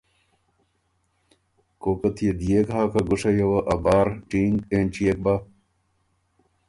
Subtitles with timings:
[1.81, 5.35] کوکت يې ديېک هۀ که ګُشئ یه وه ا بار ټینګ اېنچيېک بۀ؟